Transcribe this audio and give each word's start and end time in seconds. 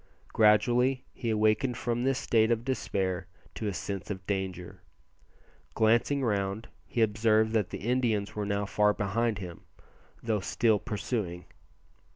Gradually 0.33 1.05
he 1.13 1.29
awakened 1.29 1.77
from 1.77 2.01
this 2.03 2.17
state 2.17 2.49
of 2.49 2.65
despair 2.65 3.27
to 3.53 3.67
a 3.67 3.73
sense 3.75 4.09
of 4.09 4.25
danger. 4.25 4.81
Glancing 5.75 6.23
round 6.23 6.69
he 6.87 7.03
observed 7.03 7.51
that 7.51 7.69
the 7.69 7.77
Indians 7.87 8.35
were 8.35 8.47
now 8.47 8.65
far 8.65 8.95
behind 8.95 9.37
him, 9.37 9.61
though 10.23 10.39
still 10.39 10.79
pursuing. 10.79 11.45